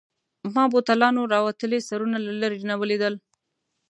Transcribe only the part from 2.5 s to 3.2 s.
نه ولیدل.